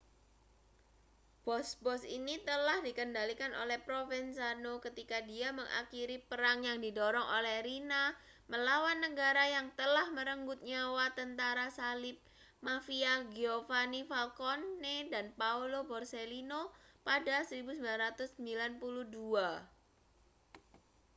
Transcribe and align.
bos-bos 1.45 2.01
ini 2.17 2.35
telah 2.49 2.77
dikendalikan 2.87 3.53
oleh 3.63 3.77
provenzano 3.87 4.73
ketika 4.85 5.17
dia 5.29 5.49
mengakhiri 5.59 6.17
perang 6.29 6.59
yang 6.67 6.79
didorong 6.85 7.21
oleh 7.37 7.55
riina 7.67 8.03
melawan 8.51 8.97
negara 9.05 9.43
yang 9.55 9.67
telah 9.79 10.05
merenggut 10.17 10.57
nyawa 10.71 11.05
tentara 11.19 11.67
salib 11.77 12.17
mafia 12.67 13.13
giovanni 13.33 14.01
falcone 14.11 14.95
dan 15.13 15.25
paolo 15.39 15.79
borsellino 15.89 16.61
pada 17.07 17.35
1992 17.45 18.73